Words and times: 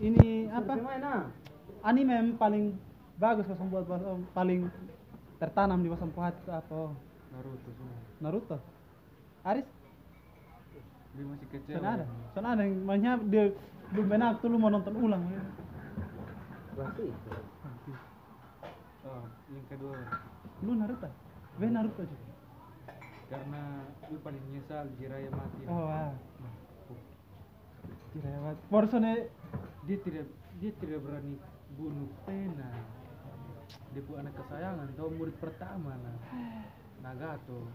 Ini 0.00 0.48
apa? 0.52 0.72
Anime 1.80 2.12
yang 2.12 2.28
paling 2.36 2.76
bagus 3.16 3.48
pas 3.48 3.56
Bas- 3.56 4.24
paling 4.36 4.68
tertanam 5.40 5.80
di 5.80 5.88
wasam 5.88 6.12
hati 6.12 6.36
itu 6.36 6.52
apa? 6.52 6.92
Naruto 7.32 7.70
semua 7.72 7.96
Naruto. 8.20 8.56
Aris? 9.40 9.64
dia 11.10 11.26
masih 11.26 11.48
kecil 11.50 11.74
Sana 11.74 11.90
ada. 11.96 12.04
Sana 12.36 12.48
ada 12.54 12.62
yang 12.62 12.76
mainnya 12.86 13.12
dia 13.26 13.50
belum 13.90 14.06
benar 14.06 14.38
tuh 14.38 14.46
lu 14.46 14.60
mau 14.60 14.70
nonton 14.70 14.94
ulang. 14.94 15.24
ya. 15.26 15.42
Itu. 16.80 17.04
oh, 19.04 19.24
yang 19.52 19.66
kedua 19.68 19.96
Lu 20.60 20.72
Naruto? 20.76 21.08
Gue 21.56 21.68
Naruto 21.68 22.02
juga. 22.04 22.28
karena 23.30 23.62
lu 24.10 24.18
paling 24.20 24.42
nyesal 24.50 24.84
Jiraya 25.00 25.30
mati 25.32 25.64
Oh, 25.64 25.86
wah. 25.88 26.12
Kira 28.10 28.30
banget. 28.42 28.58
Borsone 28.68 29.12
dia 29.86 29.96
tidak 30.02 30.26
dia 30.58 30.70
tidak 30.76 30.98
berani 31.02 31.34
bunuh 31.78 32.10
Pena 32.26 32.68
dia 33.94 34.02
bu 34.02 34.18
anak 34.18 34.34
kesayangan 34.34 34.90
tahu 34.98 35.14
murid 35.14 35.36
pertama 35.38 35.94
nah. 35.94 36.18
Nagato. 37.00 37.70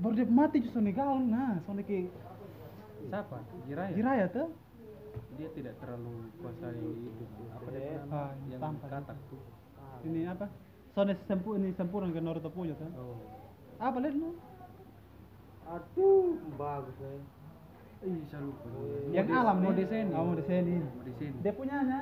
Baru 0.00 0.16
dia 0.16 0.24
mati 0.26 0.64
justru 0.64 0.80
nih 0.80 0.96
gaul 0.96 1.20
nah. 1.28 1.60
Soalnya 1.68 1.84
ke 1.84 2.08
siapa? 3.04 3.38
Jiraya 3.68 3.92
Jiraya 3.92 4.26
tuh. 4.32 4.48
Dia 5.36 5.48
tidak 5.52 5.74
terlalu 5.80 6.28
kuasai 6.40 6.76
hidup 6.80 7.30
apa 7.52 7.68
dia 7.72 8.00
nama 8.04 8.16
Ah, 8.16 8.30
yang 8.48 8.60
tampak. 8.62 8.88
katak 8.88 9.18
tuh. 9.28 9.40
Ini 10.08 10.20
apa? 10.32 10.46
Soalnya 10.96 11.16
sempu 11.28 11.56
ini 11.60 11.68
sempurna 11.76 12.08
ke 12.08 12.20
Naruto 12.20 12.48
punya 12.48 12.72
tuh. 12.80 12.88
Oh. 12.96 13.20
Apa 13.76 13.96
lihat 14.00 14.16
lu? 14.16 14.36
Aduh, 15.68 16.36
bagus 16.56 16.96
ya. 16.98 17.10
Ih 18.00 18.16
saya 18.32 18.40
lupa. 18.42 18.64
Yang 19.12 19.26
Mode- 19.28 19.40
alam 19.40 19.56
mode 19.60 19.76
nih 19.76 19.86
seni 19.88 20.12
oh, 20.16 20.24
mode 20.24 20.42
seni 20.48 20.74
mode 20.80 21.12
seni 21.20 21.36
dia 21.44 21.52
punya 21.52 21.76
nya 21.84 22.00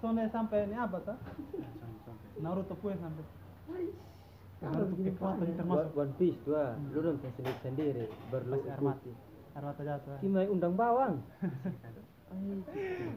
soalnya 0.00 0.28
sampai 0.32 0.64
ini 0.64 0.76
apa 0.76 0.96
tuh 1.04 1.16
sampai 1.20 2.00
sampai. 2.04 2.28
Naruto 2.40 2.74
punya 2.80 2.96
sampai. 3.00 3.24
Naruto 4.64 4.94
kekuatan 4.96 5.46
termasuk. 5.60 5.90
One 5.92 6.14
Piece 6.16 6.40
tuh, 6.48 6.56
ah. 6.56 6.72
lu 6.80 7.00
nonton 7.04 7.30
sendiri 7.36 7.58
sendiri, 7.60 8.04
baru 8.32 8.44
lu 8.48 8.52
Masih 8.56 8.72
armat 8.72 8.96
ikuti. 9.04 9.12
Armata 9.54 9.82
jatuh 9.84 10.16
Kimai 10.18 10.48
undang 10.48 10.74
bawang. 10.74 11.20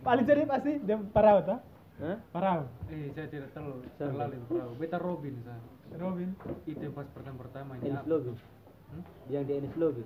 paling 0.05 0.25
jadi 0.30 0.45
pasti 0.45 0.78
dia 0.86 0.94
parau 1.09 1.42
tuh 1.42 1.58
Hah? 1.98 2.22
parau 2.30 2.70
eh 2.94 3.09
saya 3.17 3.25
tidak 3.33 3.50
terlalu 3.50 3.81
Sampai. 3.98 4.14
terlalu 4.14 4.36
perahu. 4.45 4.72
Beta 4.78 4.98
Robin 5.02 5.36
saya 5.42 5.58
Robin? 5.98 6.30
Itu 6.70 6.83
yang 6.83 6.94
pas 6.94 7.08
pertama 7.09 7.38
pertama 7.42 7.72
apa? 7.80 8.03
Lobby. 8.05 8.36
Hmm? 8.92 9.03
Yang 9.31 9.44
di 9.48 9.53
Enis 9.58 9.73
Lobby. 9.80 10.03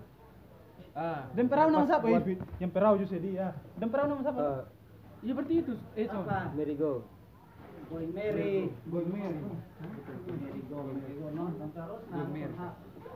Ah. 0.93 1.21
Dan 1.31 1.45
parau 1.45 1.67
nama 1.67 1.79
pas 1.79 1.89
siapa 1.89 2.05
buat- 2.05 2.27
yang 2.57 2.71
parau 2.71 2.93
justru 2.97 3.19
dia. 3.19 3.47
Dan 3.75 3.87
parau 3.87 4.05
nama 4.07 4.21
siapa? 4.21 4.41
Eh, 4.41 4.61
iya 5.21 5.31
berarti 5.33 5.53
itu 5.57 5.73
eh 5.95 6.05
so 6.05 6.19
Mary 6.53 6.75
Go. 6.75 6.93
Going 7.87 8.11
Mary. 8.11 8.71
Going 8.87 9.09
Mary. 9.11 9.37
Going 10.71 10.97
Mary 10.99 11.21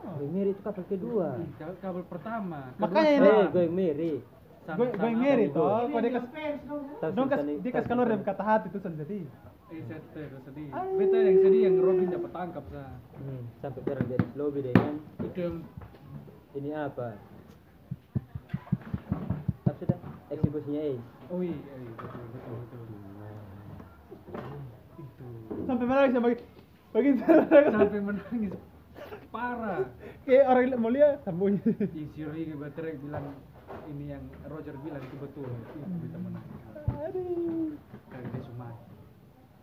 Going 0.06 0.30
Mary 0.30 0.50
itu 0.52 0.62
kapal 0.62 0.84
kedua. 0.86 1.28
Kabel- 1.56 1.80
kabel 1.80 2.02
pertama. 2.06 2.60
Makanya 2.76 3.10
ini- 3.10 3.26
Eh, 3.26 3.46
Going 3.50 3.74
Mary. 3.74 4.12
apa? 4.66 4.74
Sama 4.76 4.82
toh. 5.48 5.62
Gua. 5.62 5.78
kok 5.86 6.00
dia 6.02 6.10
kas 6.10 6.26
dong. 7.14 7.28
Kas 7.30 7.38
dia 7.38 7.70
kas 7.70 7.84
dari 7.86 7.94
Sultan- 7.94 8.26
kata 8.26 8.42
hati 8.42 8.66
itu 8.66 8.78
sendiri 8.82 9.20
eh 9.66 9.82
saya 9.82 9.98
terus 10.14 10.42
sedih 10.46 10.70
beta 10.70 11.18
yang 11.18 11.38
sedih 11.42 11.60
yang 11.66 11.76
Robin 11.82 12.06
dapat 12.06 12.30
tangkap 12.30 12.64
sa. 12.70 12.86
Hmm, 13.18 13.42
sampai 13.58 13.82
di 13.82 14.14
Enis 14.14 14.34
Lobby 14.38 14.60
dengan 14.62 14.94
itu 15.20 15.38
yang 15.38 15.56
ini 16.54 16.70
apa? 16.70 17.18
Apa? 17.18 17.35
Eksekusinya 20.26 20.80
Ace. 20.82 21.06
oh 21.30 21.40
iya 21.42 21.54
iya, 21.54 21.90
betul 21.94 22.22
betul 22.34 22.54
betul. 22.58 22.80
Itu. 24.96 25.26
Sampai 25.66 25.86
mana 25.86 26.08
bisa 26.10 26.20
bagi. 26.22 26.38
Bagi 26.90 27.10
sampai 27.22 28.00
menangis. 28.00 28.54
Parah. 29.30 29.86
Kayak 30.24 30.44
orang 30.50 30.80
mau 30.80 30.90
lihat 30.90 31.22
sambungnya 31.22 31.62
Ricky 31.92 32.54
Baterai 32.58 32.98
bilang 32.98 33.36
ini 33.86 34.10
yang 34.10 34.24
Roger 34.50 34.74
bilang 34.82 35.02
itu 35.02 35.16
betul. 35.20 35.46
Itu 35.46 35.98
bisa 36.02 36.18
menangis 36.18 36.66
aduh. 37.06 37.70
Karena 38.10 38.26
dia 38.32 38.42
cuma 38.50 38.68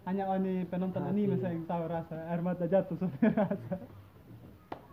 hanya 0.03 0.23
ini 0.35 0.67
penonton 0.67 0.99
Hati. 0.99 1.11
anime 1.15 1.35
saya 1.39 1.55
yang 1.55 1.63
tahu 1.63 1.83
rasa 1.87 2.15
air 2.27 2.41
mata 2.43 2.65
jatuh 2.67 2.95
sampai 2.99 3.31
rasa. 3.31 3.75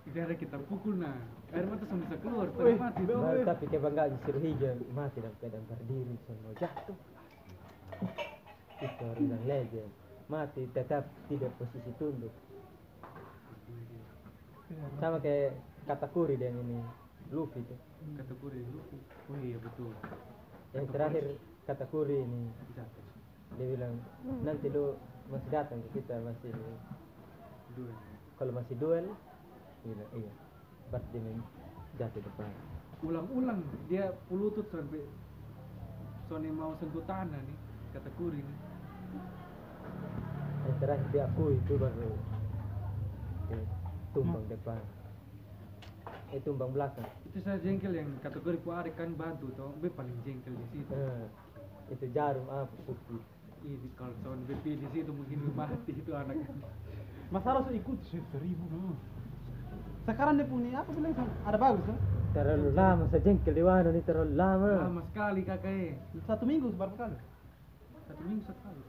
Itu 0.07 0.17
ada 0.19 0.35
kita 0.39 0.57
pukul 0.71 1.03
nah 1.03 1.19
air 1.51 1.67
mata 1.67 1.85
sampai 1.87 2.05
bisa 2.07 2.17
keluar 2.23 2.47
tapi 2.55 2.75
mati. 2.79 3.03
Nah, 3.07 3.43
tapi 3.47 3.65
kebanggaan 3.67 4.13
Sirhija 4.23 4.71
mati 4.95 5.19
dalam 5.19 5.37
keadaan 5.43 5.65
berdiri 5.67 6.15
semua 6.27 6.53
jatuh. 6.59 6.99
Itu 8.81 9.03
orang 9.05 9.45
legend. 9.45 9.91
Mati 10.31 10.63
tetap 10.71 11.11
tidak 11.27 11.51
posisi 11.59 11.91
tunduk. 11.99 12.33
Sama 15.03 15.19
kayak 15.19 15.59
Katakuri 15.91 16.39
dan 16.39 16.55
ini 16.63 16.79
Luffy 17.35 17.63
itu. 17.67 17.77
kategori 18.15 18.61
Luffy 18.71 18.99
oh 19.29 19.39
iya 19.43 19.59
betul 19.59 19.93
Yang 20.73 20.87
terakhir 20.95 21.25
Katakuri 21.67 22.23
ini 22.23 22.47
jatuh 22.79 23.11
dia 23.59 23.67
bilang 23.75 23.99
nanti 24.47 24.71
lu 24.71 24.95
masih 25.27 25.51
datang 25.51 25.83
ke 25.83 26.01
kita 26.01 26.15
masih 26.23 26.55
dua 27.75 27.95
kalau 28.39 28.53
masih 28.55 28.75
duel 28.79 29.07
bilang 29.83 30.11
iya 30.15 30.33
dia 30.91 31.21
main 31.23 31.41
jatuh 31.99 32.23
depan 32.23 32.51
ulang-ulang 33.01 33.65
dia 33.89 34.13
pelutut 34.29 34.69
sampai 34.69 35.01
Sony 36.29 36.53
mau 36.53 36.77
sentuh 36.79 37.03
tanah 37.11 37.43
nih 37.43 37.59
kategori 37.91 38.39
nih. 38.39 38.59
Yang 40.69 40.77
terakhir 40.79 41.09
dia 41.11 41.23
akui 41.27 41.59
itu 41.59 41.75
baru 41.75 42.13
tumbang 44.15 44.47
depan. 44.47 44.83
Eh 46.31 46.39
tumbang 46.47 46.71
belakang. 46.71 47.09
Itu 47.27 47.43
saya 47.43 47.59
jengkel 47.59 47.99
yang 47.99 48.07
kategori 48.23 48.63
Pu 48.63 48.71
Arik 48.71 48.95
kan 48.95 49.11
bantu 49.19 49.51
toh 49.59 49.75
be 49.83 49.91
paling 49.91 50.15
jengkel 50.23 50.55
di 50.55 50.67
situ. 50.71 50.95
Eh, 50.95 51.27
itu 51.91 52.07
jarum 52.15 52.47
apa 52.47 52.71
putih. 52.87 53.19
Ini 53.67 53.91
kalau 53.99 54.15
sound 54.23 54.47
BP 54.47 54.79
di 54.79 54.87
situ 54.95 55.11
mungkin 55.11 55.51
mati 55.53 55.93
itu 55.93 56.15
anaknya 56.15 56.49
masalah 57.29 57.67
saya 57.67 57.77
ikut 57.77 57.99
seribu 58.09 58.65
no. 58.71 58.95
Sekarang 60.09 60.35
dia 60.41 60.47
punya 60.49 60.81
apa 60.81 60.91
bilang 60.93 61.13
ada 61.45 61.59
bagus 61.61 61.85
kan? 61.85 61.99
Terlalu 62.31 62.71
lama 62.73 63.05
saya 63.11 63.23
jengkel 63.27 63.55
di 63.59 63.65
mana 63.65 63.89
nih 63.91 64.05
terlalu 64.07 64.35
lama. 64.39 64.73
Lama 64.87 65.03
sekali 65.11 65.41
kakak 65.43 65.71
eh 65.71 65.99
satu 66.25 66.45
minggu 66.47 66.73
berapa 66.79 66.95
kali 66.95 67.19
satu 68.07 68.23
minggu 68.27 68.43
sekali. 68.47 68.81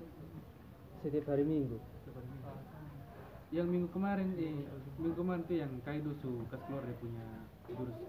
Setiap 1.01 1.25
hari 1.33 1.43
minggu. 1.45 1.77
Setiap 1.77 2.15
minggu. 2.21 2.49
yang 3.51 3.67
minggu 3.67 3.89
kemarin 3.91 4.31
eh 4.39 4.63
minggu 4.95 5.15
kemarin 5.19 5.43
tuh 5.43 5.57
yang 5.59 5.71
Kaido 5.83 6.15
su 6.23 6.47
kas 6.47 6.61
keluar 6.69 6.87
dia 6.87 6.95
punya 7.03 7.25
jurus 7.67 7.99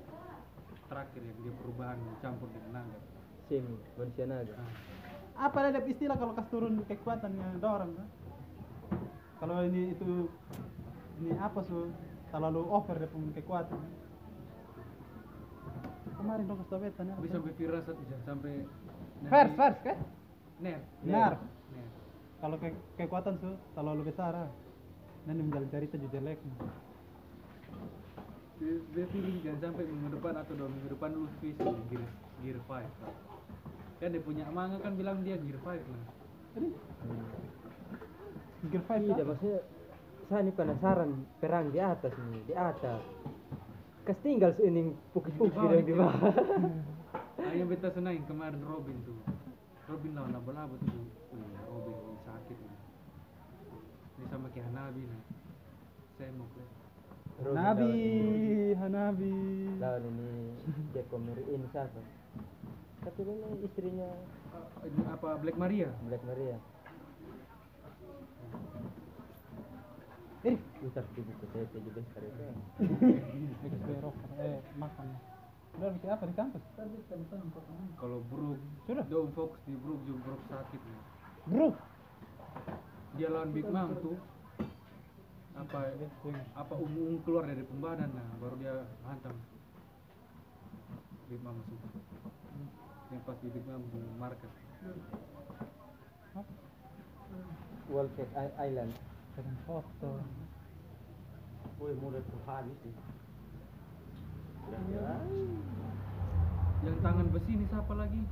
terakhir 0.86 1.22
yang 1.24 1.38
dia 1.42 1.54
perubahan 1.58 1.98
campur 2.22 2.46
dengan 2.54 2.84
naga. 2.84 2.98
Semi 3.50 3.74
manusia 3.98 4.24
naga. 4.28 4.54
Ah, 5.34 5.48
apa 5.48 5.58
ada 5.72 5.80
istilah 5.82 6.14
kalau 6.14 6.36
kas 6.36 6.46
turun 6.52 6.84
kekuatannya 6.86 7.58
dorong 7.58 7.92
kan 7.96 8.08
kalau 9.42 9.58
ini 9.66 9.90
itu 9.90 10.30
ini 11.18 11.34
apa 11.34 11.58
su 11.66 11.90
terlalu 12.32 12.60
over 12.72 12.96
dia 12.96 13.08
punya 13.12 13.30
kekuatan 13.36 13.80
kemarin 16.16 16.44
dong 16.48 16.58
kas 16.64 16.68
tau 16.72 16.80
beta 16.80 17.00
nih 17.04 17.14
bisa 17.20 17.36
sampai 17.36 17.54
firasat 17.60 17.96
bisa 18.00 18.14
sampai 18.24 18.54
Vers, 19.22 19.50
vers 19.54 19.78
kan? 19.86 19.98
ner 20.58 20.80
ner 21.06 21.34
Kalau 22.42 22.58
ke 22.58 22.74
kekuatan 22.98 23.38
su 23.38 23.54
terlalu 23.70 24.10
besar, 24.10 24.34
ah. 24.34 24.50
nanti 25.30 25.46
menjalin 25.46 25.70
cerita 25.70 25.94
juga 25.94 26.18
jelek. 26.18 26.42
dia, 28.58 28.74
dia 28.94 29.06
feeling 29.14 29.38
jangan 29.46 29.70
sampai 29.70 29.86
minggu 29.86 30.10
depan 30.18 30.34
atau 30.38 30.54
dua 30.58 30.66
minggu 30.70 30.88
depan 30.90 31.10
lu 31.14 31.26
di 31.42 31.50
gear 31.58 32.02
gear 32.42 32.58
5 32.66 34.02
kan 34.02 34.08
dia 34.10 34.22
punya 34.22 34.44
manga 34.50 34.78
kan 34.82 34.94
bilang 34.94 35.22
dia 35.26 35.38
gear 35.38 35.58
5 35.58 35.66
lah 35.66 36.06
Jadi, 36.54 36.68
Gear 38.70 38.82
5 38.86 39.06
tidak 39.10 39.26
maksudnya 39.34 39.60
saya 40.32 40.40
ini 40.40 40.50
penasaran 40.50 41.10
perang 41.36 41.68
di 41.68 41.76
atas 41.76 42.08
nih 42.16 42.40
di 42.42 42.54
atas. 42.56 43.04
Kas 44.02 44.16
tinggal 44.18 44.56
ini 44.58 44.90
puki-puki 45.12 45.52
dan 45.62 45.84
di 45.84 45.92
bawah. 45.92 46.16
Ah 47.34 47.52
yang 47.52 47.66
beta 47.66 47.90
senang 47.90 48.22
kemarin 48.24 48.62
Robin 48.62 48.96
tuh. 49.02 49.18
Robin 49.84 50.14
lawan 50.14 50.32
laba-laba 50.32 50.76
tuh. 50.78 51.04
Robin 51.66 51.96
sakit 52.22 52.56
ini 54.14 54.26
sama 54.30 54.46
kayak 54.48 54.70
Hanabi 54.70 55.02
nih 55.02 55.22
saya 56.14 56.30
mau 56.32 56.46
play 56.48 56.68
Robin 57.42 57.52
Nabi, 57.52 57.90
lawan- 57.90 58.78
Hanabi. 58.78 59.34
lawan 59.76 60.02
ini 60.06 60.30
Jeko 60.94 61.16
ini 61.18 61.66
siapa 61.68 62.00
tapi 63.02 63.20
ini 63.20 63.34
istrinya 63.60 64.08
Ah, 64.54 64.68
ini 64.86 65.02
apa 65.10 65.28
Black 65.42 65.58
Maria? 65.58 65.90
Black 66.06 66.22
Maria 66.22 66.54
Eh, 70.42 70.58
Utar 70.82 71.06
di 71.14 71.22
buku 71.22 71.44
saya 71.54 71.64
juga 71.70 72.02
sekarang 72.10 72.34
berok, 73.86 74.16
eh 74.42 74.58
makan. 74.74 75.06
Udah 75.78 75.88
bikin 75.94 76.10
apa 76.10 76.24
di 76.26 76.34
kampus? 76.34 76.62
Kalau 77.94 78.18
Brook, 78.26 78.58
Sudah. 78.84 79.04
dong 79.06 79.30
fokus 79.32 79.62
di 79.62 79.78
Brook 79.78 80.02
juga 80.02 80.20
Brook 80.26 80.42
sakit 80.50 80.80
nih. 80.82 81.00
Bro. 81.46 81.68
Dia 83.14 83.28
lawan 83.30 83.54
Big 83.54 83.66
Mom 83.70 83.88
tuh 84.02 84.18
apa 85.52 85.78
apa 86.56 86.74
umum 86.80 87.20
keluar 87.22 87.44
dari 87.44 87.60
pembadan 87.60 88.08
nah 88.08 88.24
baru 88.40 88.56
dia 88.56 88.72
hantam 89.04 89.36
Big 91.28 91.44
Mom 91.44 91.60
masuk 91.60 91.76
yang 93.12 93.20
pas 93.28 93.36
di 93.36 93.52
Big 93.52 93.64
Mom 93.68 93.84
di 93.92 94.00
market 94.16 94.48
Wallcat 97.92 98.28
I- 98.32 98.56
Island. 98.72 98.92
Pegang 99.32 99.58
foto. 99.64 100.10
Woi, 101.80 101.92
mudah 101.98 102.22
tuh 102.22 102.40
habis 102.46 102.76
sih. 102.84 102.94
yang 106.82 106.98
tangan 106.98 107.26
besi 107.30 107.50
ini 107.54 107.66
siapa 107.70 107.94
lagi 107.94 108.22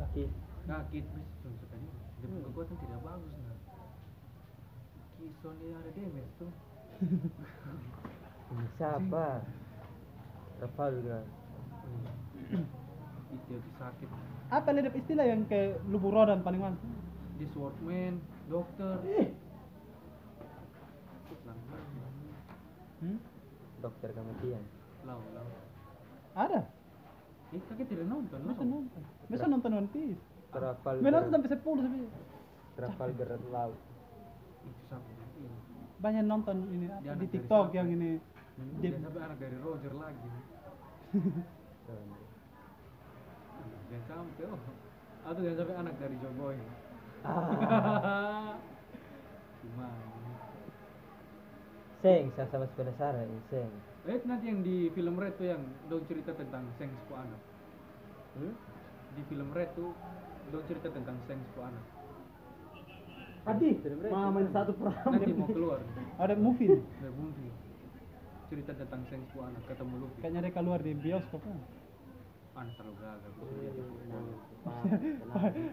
Kaki. 0.00 0.24
kaki 0.64 0.98
besi 1.04 1.50
sekali 1.60 1.86
dia 2.20 2.26
punya 2.28 2.40
kekuatan 2.48 2.76
tidak 2.80 3.00
bagus 3.04 3.32
nah 3.44 3.56
Kison 5.20 5.54
dia 5.60 5.76
ada 5.76 5.90
damage 5.92 6.32
tuh 6.40 6.52
Ini 8.52 8.66
siapa? 8.76 9.26
Rafael 10.60 10.92
juga. 11.00 11.18
itu 13.32 13.36
dia 13.48 13.58
sakit 13.80 14.08
Apa 14.52 14.68
nih 14.72 14.92
istilah 14.92 15.26
yang 15.26 15.42
kayak 15.48 15.80
lubuk 15.88 16.12
rodan 16.14 16.40
paling 16.40 16.60
mantap? 16.62 16.88
di 17.40 17.48
swordman 17.50 18.22
dokter 18.46 19.02
Hmm? 22.98 23.18
Dokter 23.78 24.10
kematian. 24.10 24.62
lau 25.02 25.18
lau 25.32 25.48
Ada. 26.32 26.60
eh 27.50 27.60
kakek 27.60 27.86
tidak 27.86 28.06
nonton 28.06 28.38
Masa 28.40 28.62
lau 28.62 28.70
nonton? 28.78 29.02
Masa 29.26 29.46
nonton 29.46 29.70
One 29.74 29.90
Piece? 29.90 30.22
Trafalgar. 30.48 31.02
Main 31.02 31.12
nonton 31.12 31.30
sampai 31.32 31.50
10 31.50 31.58
sampai 31.58 32.06
Trafalgar 32.72 33.28
laut. 33.48 33.78
itu 34.62 34.80
siapa 34.86 35.10
Iya. 35.34 35.50
banyak 35.98 36.24
nonton 36.24 36.56
ini 36.68 36.86
Dia 36.96 37.10
apa, 37.10 37.18
di 37.18 37.26
TikTok 37.28 37.66
yang 37.72 37.88
ini 37.90 38.10
dia 38.78 38.90
dia 38.90 39.00
sampai 39.00 39.22
anak 39.22 39.38
dari 39.38 39.56
Roger 39.58 39.92
lagi 39.92 40.28
jangan 43.90 44.04
sampai 44.06 44.44
oh 44.46 44.60
atau 45.22 45.40
jangan 45.40 45.58
sampai 45.58 45.76
anak 45.76 45.94
dari 45.98 46.14
Joe 46.16 46.34
Boy 46.34 46.56
Ah. 47.22 48.54
gimana 49.62 50.21
Seng, 52.02 52.34
saya 52.34 52.50
sama 52.50 52.66
penasaran 52.74 53.30
ini 53.30 53.42
Seng. 53.46 53.70
Eh 54.10 54.18
nanti 54.26 54.50
yang 54.50 54.58
di 54.66 54.90
film 54.90 55.14
Red 55.14 55.38
tuh 55.38 55.54
yang 55.54 55.62
dong 55.86 56.02
cerita 56.10 56.34
tentang 56.34 56.66
Seng 56.74 56.90
Sepo 56.90 57.14
anak. 57.14 57.38
Hmm? 58.34 58.58
Di 59.14 59.22
film 59.30 59.54
Red 59.54 59.70
tuh 59.78 59.94
dong 60.50 60.66
cerita 60.66 60.90
tentang 60.90 61.14
Seng 61.30 61.38
Sepo 61.38 61.62
anak. 61.62 61.84
Adi, 63.46 63.78
mau 64.10 64.34
main 64.34 64.50
satu 64.50 64.74
peran. 64.74 64.98
Nanti 65.14 65.30
mau 65.30 65.46
keluar 65.46 65.78
ada 66.18 66.34
movie 66.34 66.74
nih. 66.74 66.82
dari 66.98 67.14
movie. 67.14 67.54
Cerita 68.50 68.74
tentang 68.74 69.06
Seng 69.06 69.22
Sepo 69.30 69.46
anak 69.46 69.62
ketemu 69.70 69.94
Luffy. 70.02 70.18
kayaknya 70.26 70.40
dia 70.42 70.52
keluar 70.58 70.78
di 70.82 70.92
bioskop 70.98 71.38
kan 71.46 71.58
Anak 72.52 72.74
terlalu 72.82 72.94
gagal. 72.98 73.32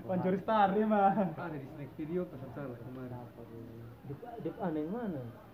Pancuri 0.05 0.39
Star 0.45 0.77
ya 0.77 0.85
mah 0.85 1.11
Ada 1.35 1.57
di 1.57 1.67
snack 1.73 1.91
video 1.97 2.21
salah 2.53 2.77
kemarin. 2.85 3.17
Dip 4.45 4.55
aneh 4.61 4.85
yang 4.85 4.93
mana? 4.93 5.49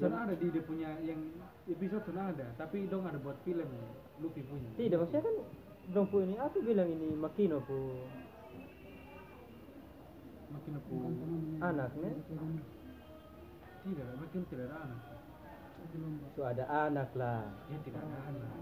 Sana 0.00 0.16
ada 0.26 0.34
di 0.34 0.46
dia 0.48 0.64
punya 0.64 0.88
yang 1.04 1.20
episode 1.68 2.04
sana 2.08 2.32
ada, 2.32 2.46
tapi 2.56 2.88
dong 2.88 3.04
ada 3.06 3.20
buat 3.20 3.36
film 3.44 3.68
Luffy 4.18 4.42
punya. 4.46 4.70
Tidak, 4.76 4.98
maksudnya 4.98 5.22
kan 5.22 5.36
dong 5.92 6.06
pu 6.08 6.22
ini 6.24 6.34
aku 6.38 6.58
bilang 6.62 6.88
ini 6.88 7.12
Makino 7.18 7.58
pu 7.62 7.78
Makin 10.52 10.72
aku 10.76 10.94
anaknya. 11.64 12.10
tidak, 13.82 14.06
makin 14.20 14.40
tidak 14.52 14.64
ada 14.68 14.76
anak. 14.84 15.00
So 16.36 16.40
ada 16.44 16.64
anak 16.68 17.10
lah. 17.16 17.48
Dia 17.72 17.78
tidak 17.88 18.00
ada 18.04 18.18
anak. 18.30 18.52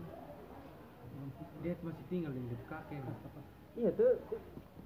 Dia 1.60 1.74
masih 1.82 2.04
tinggal 2.08 2.32
di 2.32 2.40
hidup 2.46 2.62
kakek. 2.70 3.02
Iya 3.74 3.90
tuh 3.92 4.22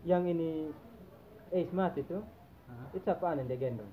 yang 0.09 0.25
ini 0.27 0.73
Ace 1.53 1.71
mati 1.77 2.03
tuh. 2.09 2.25
Hah? 2.67 2.89
Itu 2.97 3.05
siapa 3.05 3.37
aneh 3.37 3.45
dia 3.47 3.61
gendong? 3.61 3.93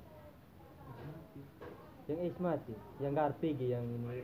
Yang 2.11 2.19
Ace 2.27 2.39
mati, 2.43 2.75
yang 2.99 3.15
Piggy 3.39 3.71
yang 3.71 3.87
ini 3.87 4.19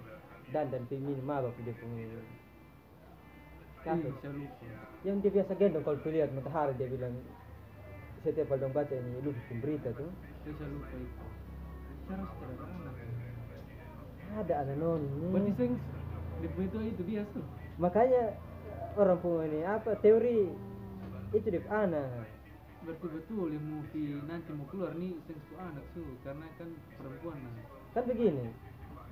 dan 0.51 0.67
dan 0.67 0.83
Piggy 0.85 1.07
ini 1.07 1.23
mabok 1.23 1.55
dia 1.63 1.71
punya 1.79 2.03
Iya, 2.03 2.19
Kasus. 3.95 4.19
yang 5.07 5.23
dia 5.23 5.31
biasa 5.31 5.55
gendong 5.55 5.85
kalau 5.87 5.95
tuh 6.03 6.11
lihat 6.11 6.27
matahari 6.35 6.75
dia 6.75 6.91
bilang 6.91 7.15
setiap 8.19 8.51
kali 8.51 8.67
baca 8.67 8.91
ini 8.91 9.23
lu 9.23 9.31
bikin 9.31 9.63
berita 9.63 9.95
tuh 9.95 10.11
Saya 10.43 10.51
saya 10.59 10.67
lupa 10.67 10.95
itu. 10.97 11.23
Ada 12.07 12.23
anak. 12.67 12.95
ada 14.35 14.53
anak 14.67 14.75
non 14.75 15.01
Berarti 15.31 15.51
seng 15.55 15.71
di 16.37 16.47
itu 16.51 16.77
itu 16.83 17.01
biasa. 17.07 17.39
makanya 17.79 18.23
orang 18.99 19.19
punya 19.23 19.45
ini 19.47 19.59
apa 19.63 19.91
teori 20.03 20.51
itu 21.31 21.47
dia 21.47 21.63
anak 21.71 22.27
Berarti 22.83 23.07
betul 23.07 23.51
yang 23.51 23.63
movie 23.63 24.19
nanti 24.27 24.51
mau 24.51 24.67
keluar 24.67 24.91
nih 24.95 25.15
seng 25.27 25.39
su 25.47 25.53
anak 25.55 25.85
su 25.95 26.03
karena 26.23 26.43
kan 26.59 26.69
perempuan 26.99 27.39
nah. 27.39 27.76
Kan 27.97 28.05
begini 28.05 28.45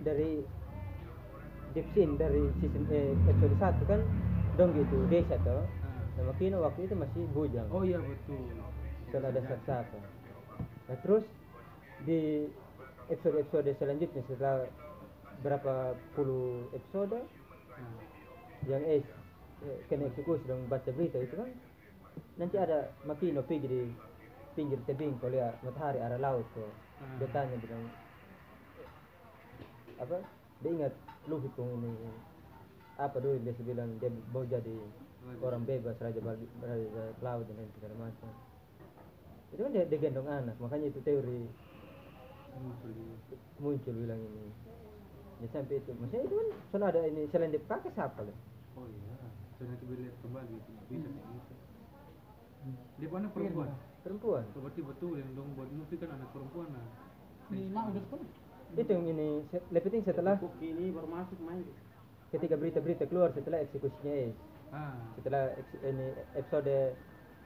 dari 0.05 0.45
scene 1.73 2.13
dari 2.15 2.45
season 2.61 2.85
eh, 2.93 3.17
episode 3.25 3.57
1 3.57 3.89
kan 3.89 4.01
dong 4.55 4.71
gitu 4.77 5.09
desa 5.09 5.35
tuh 5.41 5.65
Ah. 5.81 6.21
nama 6.21 6.31
Kino 6.39 6.63
waktu 6.63 6.87
itu 6.87 6.95
masih 6.95 7.25
bujang. 7.33 7.67
Oh 7.73 7.81
iya 7.83 7.97
betul. 7.99 8.45
setelah 9.09 9.31
ada 9.33 9.41
satu. 9.67 9.97
Nah 10.87 10.97
terus 11.03 11.25
di 12.05 12.45
episode-episode 13.09 13.73
selanjutnya 13.79 14.21
setelah 14.27 14.65
berapa 15.43 15.93
puluh 16.15 16.69
episode 16.71 17.19
Nah, 17.75 17.99
yang 18.71 18.83
es 18.87 19.03
eh, 19.67 19.77
kena 19.91 20.07
eksekusi 20.07 20.47
dan 20.47 20.63
baca 20.71 20.87
berita 20.95 21.19
itu 21.19 21.35
kan 21.35 21.51
nanti 22.39 22.55
ada 22.55 22.87
Makino 23.03 23.43
pergi 23.43 23.67
di 23.67 23.81
pinggir 24.55 24.79
tebing 24.87 25.19
kalau 25.19 25.35
lihat 25.35 25.59
matahari 25.59 25.99
arah 25.99 26.15
laut 26.15 26.47
tuh. 26.55 26.71
Dia 27.19 27.27
tanya 27.35 27.59
bilang 27.59 27.83
apa 29.99 30.17
dia 30.63 30.71
ingat 30.71 30.93
Luffy 31.27 31.49
kong 31.55 31.71
ini 31.79 31.91
apa 32.95 33.17
dulu 33.19 33.39
dia 33.43 33.53
bilang 33.63 33.89
dia 33.99 34.09
mau 34.31 34.43
jadi 34.47 34.75
orang 35.41 35.63
bebas 35.65 35.97
raja 35.99 36.19
bagi 36.21 36.47
raja 36.61 37.03
laut 37.19 37.45
dan 37.49 37.55
lain 37.59 37.71
segala 37.75 37.95
macam 38.07 38.29
itu 39.53 39.61
kan 39.61 39.71
dia, 39.71 39.83
dia 39.87 39.99
gendong 39.99 40.29
anak 40.29 40.55
makanya 40.59 40.87
itu 40.91 40.99
teori 41.03 41.43
muncul 43.59 43.93
bilang 43.95 44.19
ini 44.19 44.45
ya 45.43 45.47
sampai 45.51 45.83
itu 45.83 45.91
maksudnya 45.99 46.23
itu 46.23 46.35
kan 46.39 46.47
soalnya 46.71 46.87
ada 46.95 46.99
ini 47.07 47.21
selain 47.27 47.51
dia 47.51 47.63
pakai 47.67 47.91
siapa 47.91 48.23
loh 48.23 48.37
Oh 48.75 48.83
iya. 48.91 49.15
Saya 49.55 49.71
nanti 49.71 49.87
boleh 49.87 50.03
lihat 50.03 50.19
kembali 50.19 50.51
itu 50.51 50.71
bisa 50.75 51.07
kayak 51.07 51.27
gitu. 51.31 51.53
Dia 52.99 53.07
anak 53.07 53.31
perempuan. 53.31 53.71
perempuan 54.05 54.45
Oh, 54.53 54.61
berarti 54.61 54.81
betul 54.85 55.17
yang 55.17 55.33
dong 55.33 55.49
buat 55.57 55.65
movie 55.73 55.97
kan 55.97 56.13
anak 56.13 56.29
perempuan 56.29 56.69
nah. 56.69 56.85
ini 57.49 57.65
mah 57.73 57.89
udah 57.89 58.01
sekolah 58.05 58.29
itu 58.73 58.89
yang 58.89 59.05
ini. 59.05 59.29
Lebih 59.69 59.83
penting 59.85 60.03
setelah 60.03 60.35
ini 60.57 60.89
baru 60.89 61.05
masuk 61.05 61.37
main 61.41 61.61
ketika 62.29 62.57
berita-berita 62.57 63.05
keluar 63.05 63.29
setelah 63.31 63.61
eksekusinya 63.61 64.13
es 64.25 64.35
Ah, 64.73 64.97
setelah 65.15 65.55
eks- 65.55 65.79
ini 65.79 66.07
episode 66.33 66.97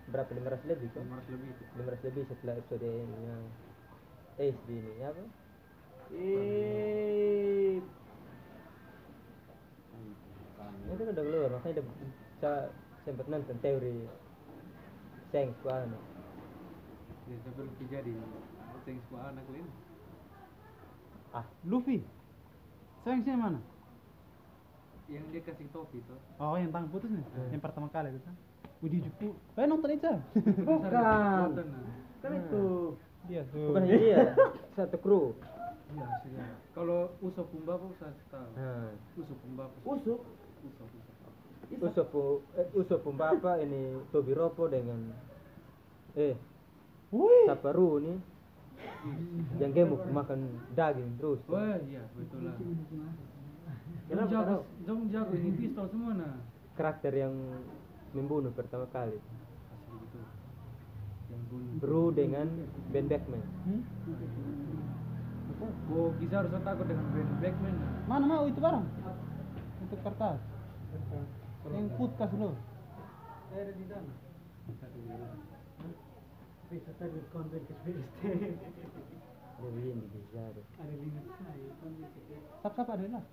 berapa? 0.10 0.32
500 0.34 0.66
lebih 0.66 0.90
kan 0.90 1.04
500 1.06 1.30
lebih. 1.30 1.50
itu. 1.52 1.64
500 1.78 2.02
lebih 2.10 2.24
setelah 2.26 2.54
episode 2.58 2.88
ini 2.88 3.18
yang 3.22 3.44
es 4.40 4.58
di 4.66 4.76
ini 4.80 4.94
apa? 5.04 5.24
Eh. 6.10 7.78
Itu 10.90 10.98
kan 10.98 11.08
udah 11.14 11.24
keluar 11.28 11.50
makanya 11.54 11.74
udah 11.78 11.86
saya 12.40 12.62
sempat 13.06 13.26
nonton 13.30 13.58
teori 13.62 14.10
Seng 15.30 15.54
Kuano 15.62 16.00
Ya, 17.30 17.38
sampai 17.46 17.62
Luffy 17.62 17.86
jadi. 17.86 18.16
Seng 18.90 18.98
anak 19.14 19.46
lain. 19.54 19.70
Ah 21.32 21.46
Luffy 21.64 22.02
sayang 23.02 23.22
sih 23.22 23.32
mana 23.32 23.60
Yang 25.08 25.26
dia 25.32 25.42
kasih 25.44 25.66
topi 25.70 25.98
tuh. 26.04 26.18
oh 26.38 26.54
yang 26.54 26.70
tangan 26.70 26.90
putus 26.90 27.10
nih 27.10 27.26
Hmm. 27.28 27.50
yang 27.50 27.60
pertama 27.60 27.88
kali 27.88 28.10
itu 28.10 28.22
kan 28.22 28.36
Widi 28.80 29.00
Juku 29.02 29.30
saya 29.52 29.66
nonton 29.66 29.90
itu 29.92 30.12
Bukan. 30.68 30.92
Nah. 30.94 31.50
kan 32.20 32.32
itu 32.32 32.64
dia 33.26 33.42
tuh 33.48 33.66
bukan 33.70 33.84
dia 33.86 34.20
satu 34.74 34.98
kru 34.98 35.24
Iya, 35.90 36.06
sudah. 36.22 36.50
Kalau 36.72 37.00
Usop 37.18 37.50
Pumbapo 37.50 37.90
saya 37.98 38.14
tahu. 38.30 38.46
nah. 38.54 38.94
Usop. 39.18 39.38
Usuk 39.82 40.22
Usop 40.62 40.86
Usop. 40.86 41.82
Usop 41.82 42.10
eh, 42.54 42.68
Usop 42.74 43.00
Pembapa 43.02 43.58
ini 43.58 43.98
Tobi 44.10 44.38
Ropo 44.38 44.70
dengan 44.70 45.10
eh 46.14 46.38
Wih 47.10 47.46
Saparu 47.46 47.98
nih 48.00 48.18
yang 49.60 49.72
gemuk 49.72 50.04
makan 50.12 50.40
daging 50.76 51.16
terus 51.16 51.40
Wah, 51.48 51.80
iya, 51.88 52.04
betul 52.16 52.40
lah. 52.44 52.56
Jom 52.60 52.76
Kenapa 54.10 54.30
jago, 54.34 54.94
jago 55.14 55.34
ini 55.38 55.52
pistol 55.54 55.86
semua 55.88 56.18
nah. 56.18 56.36
karakter 56.74 57.14
yang 57.14 57.34
membunuh 58.12 58.50
pertama 58.52 58.90
kali 58.90 59.16
asli 59.70 59.96
gitu 60.04 60.20
yang 61.30 61.42
bunuh 61.48 61.74
Bro 61.78 62.04
dengan 62.18 62.48
Ben 62.90 63.06
Beckman 63.06 63.44
Hmm? 63.64 63.82
oh 65.92 66.10
bisa 66.16 66.40
harus 66.40 66.52
takut 66.64 66.86
dengan 66.88 67.06
Ben 67.14 67.30
Beckman 67.40 67.76
nah. 67.78 67.92
Mana 68.10 68.26
mau 68.26 68.44
itu 68.50 68.58
barang? 68.58 68.86
Itu 69.86 69.96
kertas. 70.02 70.40
Yang 71.70 71.88
putkas 71.94 72.32
lo. 72.34 72.58
Ada 73.54 73.72
di 73.78 73.84
dalam. 73.86 74.10
Konten 77.34 77.62
ke 77.66 77.74
Jadi 79.60 79.80
ini 79.82 80.06
bisa 80.14 80.40
ada. 80.40 80.62
Lah. 83.10 83.26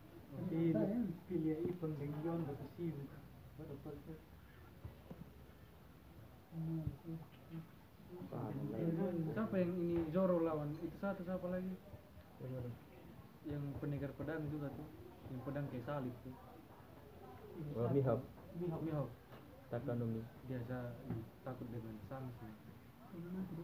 Pilih 8.88 9.32
siapa 9.36 9.54
yang 9.60 9.72
ini 9.76 10.08
Zoro 10.10 10.40
lawan. 10.40 10.72
Itu 10.80 10.96
satu 10.96 11.20
siapa 11.22 11.46
lagi? 11.52 11.76
Yang 12.40 12.50
mana? 12.56 12.70
yang 13.46 13.62
pendekar 13.78 14.10
pedang 14.18 14.42
juga 14.50 14.66
tuh 14.74 14.88
yang 15.30 15.40
pedang 15.46 15.66
kayak 15.70 15.86
salib 15.86 16.14
tuh 16.26 16.34
Oh, 17.72 17.88
Mihawk. 17.88 18.20
Mihawk. 18.60 19.08
Takanomi 19.72 20.20
biasa 20.44 20.92
takut 21.40 21.64
dengan 21.72 21.96
sanksi 22.04 22.65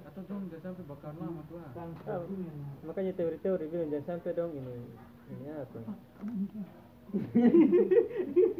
atau 0.02 0.22
dong 0.28 0.42
nggak 0.50 0.60
sampai 0.60 0.84
bakal 0.84 1.12
lama 1.16 1.40
tuh 1.48 1.56
ah. 1.60 2.20
Makanya 2.84 3.12
teori-teori 3.16 3.64
bilang 3.72 3.88
jangan 3.88 4.06
sampai 4.18 4.32
dong 4.36 4.52
ini 4.52 4.74
ini 5.32 5.46
apa 5.52 5.78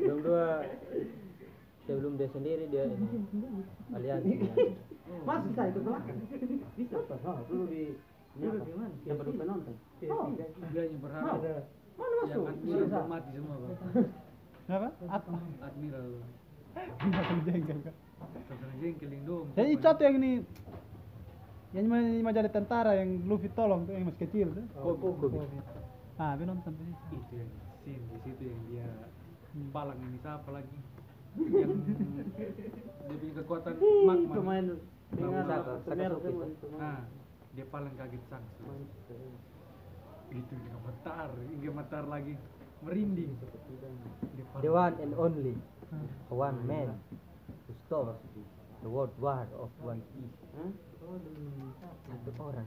dong 0.03 0.21
dua 0.25 0.65
sebelum 1.85 2.13
dia 2.17 2.29
sendiri 2.33 2.65
dia 2.73 2.85
ini 2.89 3.09
aliansi 3.93 4.35
Mas 5.29 5.45
bisa 5.45 5.69
ikut 5.69 5.83
belakang. 5.85 6.17
Bisa. 6.79 6.97
Oh, 7.05 7.37
dulu 7.45 7.69
di 7.69 7.93
dulu 8.33 8.65
di 8.65 8.73
mana? 8.73 8.97
Yang 9.05 9.17
baru 9.21 9.33
penonton. 9.37 9.75
Oh, 10.09 10.33
dia 10.73 10.83
yang 10.89 11.03
berharap 11.05 11.37
mana 12.03 12.13
yang 12.25 12.25
masuk? 12.25 12.45
admiral 12.49 13.05
mati 13.09 13.29
semua 13.37 13.57
bang 13.61 13.75
Apa? 14.73 14.89
At 15.13 15.23
admiral 15.69 16.07
Makan 16.73 17.39
jengkel 17.45 17.79
kak. 17.85 17.97
terserah 18.49 18.77
jengkeling 18.81 19.23
dong 19.29 19.47
Jadi 19.53 19.71
itu 19.77 19.91
yang 20.01 20.15
ini 20.17 20.31
yang 21.73 21.89
main 21.89 22.21
majalah 22.21 22.53
tentara 22.53 22.93
yang 23.01 23.25
Luffy 23.25 23.49
tolong 23.57 23.89
tuh 23.89 23.97
yang 23.97 24.05
masih 24.05 24.21
kecil 24.29 24.49
tuh. 24.53 24.65
oh, 24.77 24.93
Kobe. 25.17 25.41
Ah, 26.21 26.37
dia 26.37 26.45
nonton 26.45 26.73
tadi. 26.77 26.93
itu 27.17 27.33
yang 27.41 27.51
scene 27.81 28.05
di 28.13 28.19
situ 28.29 28.43
yang 28.45 28.61
dia 28.69 28.89
palang 29.73 29.97
ini 30.05 30.21
siapa 30.21 30.51
lagi? 30.53 30.79
Yang 31.41 31.71
dia 31.89 31.97
punya 33.09 33.33
kekuatan 33.41 33.73
magma 34.05 34.35
Pemain 34.37 34.67
dengan 35.13 35.45
itu. 36.21 36.67
nah 36.77 37.01
dia 37.53 37.65
paling 37.69 37.93
kaget 37.97 38.23
sanksi 38.33 38.65
itu 40.33 40.53
dia 40.57 40.71
gemetar 40.73 41.29
dia 41.37 41.57
gemetar 41.61 42.05
lagi. 42.09 42.35
Merinding. 42.83 43.33
Dia 44.35 44.45
the 44.59 44.71
one 44.75 44.97
and 44.99 45.13
only. 45.15 45.55
Hmm. 45.89 46.09
one 46.33 46.59
man. 46.67 46.99
To 47.69 47.73
stop 47.87 48.19
the 48.83 48.91
world 48.91 49.15
war 49.17 49.47
of 49.57 49.71
one 49.81 50.03
piece 50.11 50.37
satu 51.03 52.31
orang 52.39 52.67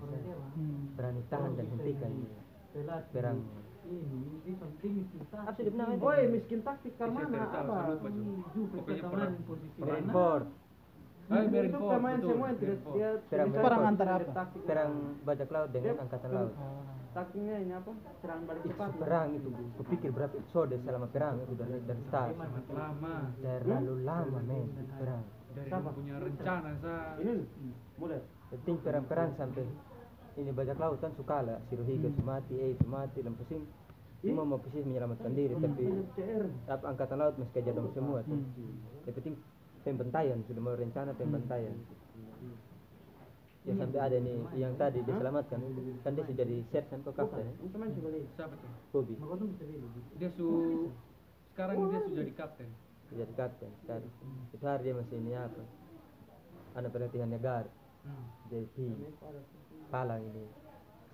Hmm. 0.56 0.92
berani 0.96 1.22
tahan 1.28 1.56
dan 1.56 1.66
hentikan. 1.72 2.12
Perang 3.10 3.40
apa 5.36 5.52
sih 5.56 5.72
namanya 5.72 6.28
miskin 6.28 6.60
taktik 6.62 6.94
karena 6.98 7.22
apa? 7.46 8.02
Marineford 9.78 10.46
Ah, 11.26 11.42
Itu 11.42 11.82
pemain 11.82 12.22
semua 12.22 12.54
yang 12.54 12.60
tidak 12.62 12.80
dia 12.94 13.10
Perang 13.26 13.50
Perang 13.50 13.82
antara 13.82 14.22
apa? 14.22 14.30
taktik. 14.30 14.62
perang 14.62 14.92
bajak 15.26 15.50
laut 15.50 15.70
dengan 15.74 15.96
angkatan 16.06 16.30
laut. 16.30 16.54
Taktiknya 17.16 17.56
ini 17.66 17.74
apa? 17.74 17.92
Serang 18.22 18.40
balik 18.46 18.62
cepat. 18.62 18.90
perang 18.94 19.28
itu 19.34 19.50
kupikir 19.74 20.10
berapa? 20.14 20.34
Episode 20.38 20.76
selama 20.86 21.08
perang 21.10 21.42
itu 21.42 21.54
dari 21.58 21.82
dari 21.82 22.02
start. 22.06 22.30
Lama. 22.70 23.16
Terlalu 23.42 23.94
lama 24.06 24.40
men 24.44 24.70
perang 24.94 25.24
dari 25.56 25.70
Siapa? 25.72 25.88
dia 25.88 25.98
punya 25.98 26.16
rencana 26.20 26.70
sa. 26.84 26.94
Ini 27.24 27.34
mulai. 27.96 28.20
penting 28.52 28.76
perang-perang 28.84 29.32
sampai 29.40 29.64
ini 30.36 30.52
bajak 30.52 30.78
laut 30.78 31.00
kan 31.00 31.12
suka 31.16 31.40
lah. 31.42 31.58
Shirohige 31.72 32.12
mati 32.22 32.54
eh 32.60 32.76
mati 32.84 33.24
Lempesin 33.24 33.64
semua 34.20 34.44
mau 34.44 34.58
persis 34.58 34.82
menyelamatkan 34.82 35.38
diri 35.38 35.54
tapi 35.54 35.86
apa 36.66 36.86
angkatan 36.90 37.18
laut 37.22 37.36
masih 37.38 37.54
kejar 37.56 37.74
dong 37.78 37.94
semua 37.94 38.26
tuh. 38.26 38.34
Hmm. 38.34 39.06
yang 39.06 39.16
penting 39.22 39.36
pembentaian 39.86 40.38
sudah 40.50 40.62
mau 40.66 40.76
rencana 40.76 41.12
pembentaian. 41.14 41.76
Ya 43.66 43.74
sampai 43.82 43.98
ada 43.98 44.18
nih 44.22 44.38
yang 44.62 44.74
tadi 44.78 45.02
diselamatkan. 45.02 45.58
Kan 46.06 46.12
dia 46.14 46.24
sudah 46.26 46.38
jadi 46.42 46.58
set 46.70 46.86
kan 46.90 47.02
kok 47.02 47.14
kapten 47.18 47.50
ya? 47.50 47.54
Siapa 48.38 48.54
tuh? 48.58 48.70
Lihat. 49.06 50.18
dia 50.22 50.30
su 50.38 50.48
sekarang 51.54 51.76
dia 51.90 52.00
sudah 52.02 52.18
jadi 52.26 52.34
kapten 52.34 52.70
jadi 53.14 53.34
kapten 53.38 53.72
sekarang 53.86 54.10
itu 54.50 54.66
hari 54.66 54.82
dia 54.90 54.94
masih 54.98 55.18
ini 55.22 55.32
apa? 55.38 55.64
Anak 56.76 56.90
perhatian 56.92 57.30
negara 57.30 57.70
hmm. 58.04 58.26
jadi 58.50 58.88
palang 59.94 60.24
ini. 60.26 60.46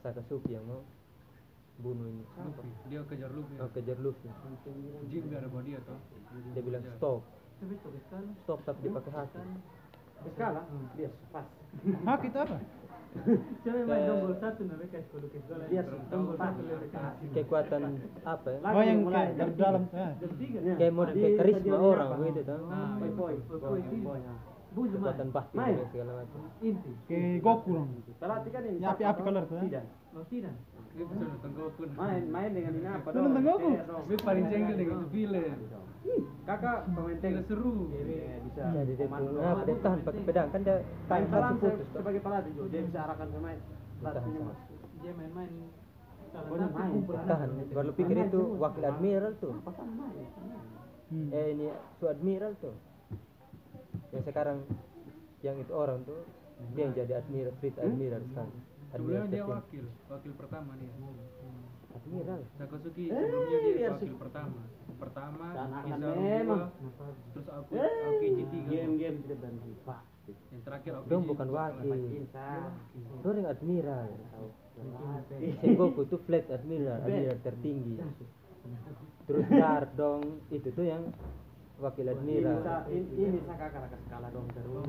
Sakasuki 0.01 0.57
yang 0.57 0.65
mau 0.65 0.81
bunuh 1.77 2.10
ini. 2.10 2.25
Luffy 2.41 2.69
dia 2.89 3.01
kejar 3.05 3.31
Luffy. 3.33 3.55
Oh, 3.62 3.69
kejar 3.69 3.98
Luffy. 4.01 4.29
Jim 5.12 5.24
biar 5.29 5.45
bawa 5.51 5.62
dia 5.62 5.79
toh. 5.86 6.00
Dia 6.55 6.62
bilang 6.63 6.83
stop. 6.98 7.21
Stop 8.45 8.60
tapi 8.65 8.89
dipakai 8.89 9.13
hati. 9.13 9.39
Skala, 10.21 10.62
bias 10.98 11.13
pas. 11.33 11.45
Hak 11.81 12.21
itu 12.25 12.38
apa? 12.38 12.57
Kekuatan 17.32 17.82
apa 18.24 18.48
ya 18.50 18.60
Oh 18.72 18.84
yang 18.84 19.00
kayak 19.06 19.36
dari 19.38 19.53
dalam. 19.56 19.84
Tiga. 20.36 20.60
kayak 20.75 20.94
model 20.94 21.15
kayak 21.15 21.36
karisma 21.38 21.77
orang 21.77 22.10
begitu 22.20 22.41
tuh 22.44 22.60
Ah, 22.72 22.96
main. 25.51 25.75
kekuatan 25.75 25.75
dan 25.75 25.88
segala 25.91 26.12
macam 26.24 26.39
Inti. 26.63 26.91
Kayak 27.08 27.44
Goku 27.44 27.70
dong. 27.75 27.89
Perhatikan 28.15 28.62
ini. 28.63 28.80
Api-api 28.80 29.20
color 29.20 29.44
tuh, 29.44 29.56
ya? 29.56 29.63
Tidak. 29.68 29.86
Oh 30.15 30.24
tidak. 30.27 30.56
Main 31.96 32.24
main 32.32 32.51
dengan 32.51 32.74
ini 32.75 32.88
apa? 32.88 33.08
Goku? 33.12 33.70
dia 34.08 34.18
paling 34.24 34.46
jengkel 34.48 34.75
dengan 34.75 35.00
villain 35.12 35.56
Kakak 36.41 36.89
pemain 36.89 37.17
tenis. 37.22 37.46
seru. 37.46 37.93
Iya, 37.93 38.41
bisa. 38.50 38.63
jadi 38.74 38.93
dia 38.98 39.08
Komando. 39.08 39.39
apa 39.39 39.62
dia 39.63 39.75
tahan 39.77 40.00
pakai 40.01 40.22
pedang. 40.25 40.48
Kan 40.50 40.62
dia 40.65 40.77
Main 40.81 41.25
tahan 41.29 41.41
langsung 41.41 41.72
putus 41.77 41.88
sebagai 41.93 42.22
pelatih 42.25 42.51
juga. 42.58 42.67
Dia 42.74 42.81
bisa 42.81 43.00
arahkan 43.05 43.27
pemain. 43.29 43.60
Pelatihnya 44.01 44.39
Tahan. 44.41 44.50
mas. 44.50 44.60
dia 45.01 45.13
main-main. 45.17 45.51
Satu 46.31 46.53
tahan 47.27 47.50
baru 47.75 47.91
pikir 47.93 48.15
itu 48.25 48.41
wakil 48.58 48.84
admiral 48.88 49.34
tuh. 49.38 49.53
Main? 49.53 50.25
Hmm. 51.12 51.27
eh 51.36 51.46
ini 51.53 51.65
su 52.00 52.05
admiral 52.08 52.53
tuh. 52.58 52.75
Yang 54.15 54.24
sekarang 54.31 54.58
yang 55.46 55.58
itu 55.60 55.74
orang 55.75 56.01
tuh 56.08 56.24
dia 56.74 56.81
yang 56.89 56.93
jadi 56.98 57.13
admiral 57.22 57.53
fleet 57.62 57.75
admiral 57.77 58.22
sekarang. 58.34 58.53
Admiral 58.91 59.25
dia 59.29 59.43
wakil. 59.46 59.86
Wakil 60.10 60.31
pertama 60.39 60.72
dia 60.81 60.89
admiral? 61.91 62.41
Sakasuki 62.58 63.03
Eh, 63.08 63.13
sebelumnya 63.13 63.60
dia 63.62 63.88
wakil 63.93 64.15
pertama 64.17 64.60
pertama 65.01 65.46
Dan 65.50 65.70
akan 65.74 65.98
Kizaru 65.98 66.22
memang. 66.22 66.62
terus 67.31 67.48
aku 67.50 67.70
Eh, 67.74 67.89
AKG 68.08 68.38
tiga 68.48 68.70
Game-game 68.70 69.17
tidak 69.20 69.38
berhenti. 69.39 69.72
Pak. 69.81 70.01
yang 70.48 70.62
terakhir 70.63 70.91
AKG 70.96 71.05
dong 71.10 71.24
bukan 71.25 71.48
wakil 71.50 71.91
Cinta. 72.08 72.50
dong 73.20 73.36
yang 73.36 73.50
admiral 73.50 74.08
Sengoku 75.60 76.01
tuh 76.05 76.20
fleet 76.22 76.46
admiral 76.48 77.01
admiral 77.01 77.38
tertinggi 77.41 77.96
terus 79.24 79.46
dong 79.93 80.22
itu 80.48 80.70
tuh 80.70 80.86
yang 80.86 81.03
wakil 81.81 82.05
Ini 82.05 82.13
admiral 82.13 82.57
sa- 82.61 82.85
ini 82.88 83.09
ini 83.17 83.39
saka 83.41 83.65
kakak 83.67 84.00
skala 84.05 84.27
dong 84.29 84.45
terus. 84.53 84.85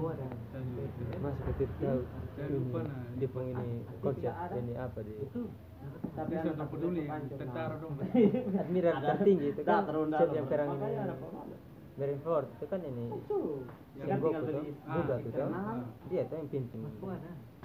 masuk 1.19 1.53
ke 1.57 1.67
tahu 1.79 2.01
Saya 2.33 2.47
lupa, 2.49 2.81
nah. 2.83 3.05
di 3.13 3.27
peng 3.27 3.49
ini 3.49 3.69
konsep 3.99 4.33
ini 4.55 4.73
apa 4.77 4.99
di 5.01 5.13
Tapi 6.13 6.31
Dia 6.31 6.39
anak 6.39 6.55
sudah 6.55 6.69
peduli 6.69 7.03
tentara 7.33 7.75
dong. 7.81 7.95
Admiral 8.63 8.95
tertinggi 9.03 9.47
itu 9.51 9.61
kan 9.63 9.83
dalam. 9.83 10.31
yang 10.31 10.47
perang 10.47 10.69
ini. 10.71 11.57
Marineford 11.93 12.47
itu 12.51 12.67
kan 12.67 12.81
ini 12.83 13.07
Sengoku 13.11 13.39
tinggal 13.95 14.43
beli. 14.43 14.73
juga 14.73 15.15
Ah, 15.15 15.19
tuh 15.19 15.33
kan 15.35 15.79
dia 16.09 16.23
tuh 16.25 16.37
yang 16.37 16.49
pimpin. 16.49 16.81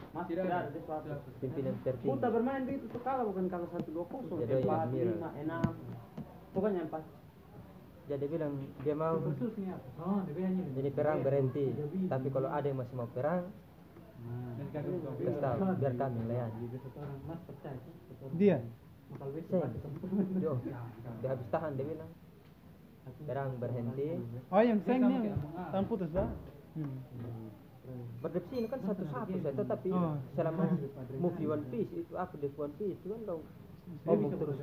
Mas 0.09 0.25
tidak 0.25 0.43
ada. 0.45 0.59
sesuatu. 0.71 1.07
Pimpinan 1.37 1.75
tertinggi. 1.81 2.09
Kita 2.09 2.27
bermain 2.29 2.61
di 2.63 2.73
itu 2.73 2.85
tuh 2.87 3.01
kalah 3.01 3.23
bukan 3.23 3.45
kalah 3.47 3.69
satu 3.69 3.89
dua 3.89 4.05
kosong. 4.07 4.39
Empat, 4.41 4.87
lima, 4.89 5.29
enam. 5.35 5.71
Pokoknya 6.51 6.81
empat. 6.83 7.03
Jadi 8.07 8.25
bilang 8.25 8.53
dia 8.81 8.95
mau 8.95 9.19
jadi 10.73 10.89
perang 10.95 11.19
berhenti 11.21 11.65
tapi 12.07 12.27
kalau 12.31 12.49
ada 12.49 12.63
yang 12.63 12.79
masih 12.79 12.95
mau 12.95 13.09
perang 13.11 13.43
kasih 14.67 14.99
tahu 15.39 15.59
biar 15.79 15.93
kami 15.95 16.19
orang 16.25 16.51
Dia. 18.35 18.59
Saya. 19.47 19.71
Yo, 20.35 20.59
dia 21.23 21.29
habis 21.31 21.47
tahan 21.47 21.79
dia 21.79 21.85
bilang 21.87 22.11
perang 23.23 23.55
berhenti 23.55 24.19
Oh 24.51 24.59
yang 24.59 24.83
Among 24.83 25.31
Us. 25.31 25.71
tahun 25.71 25.85
putus 25.87 26.11
dah. 26.11 26.27
Hmm. 26.75 26.99
berdepsi 28.19 28.55
ini 28.59 28.67
kan 28.67 28.83
satu-satu 28.83 29.31
saya 29.39 29.55
tetapi 29.55 29.89
Oh. 29.95 30.19
selama 30.35 30.67
movie 31.15 31.47
One 31.47 31.63
Piece 31.71 31.87
itu 31.95 32.13
aku 32.19 32.35
di 32.35 32.51
One 32.59 32.75
Piece 32.75 32.99
itu 32.99 33.15
kan 33.15 33.21
dong 33.23 33.41
Dia 33.87 34.15
bisa 34.15 34.35
terus. 34.35 34.57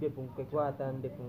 dia 0.00 0.10
pun 0.10 0.24
kekuatan 0.34 0.92
dia 0.98 1.12
pun 1.14 1.28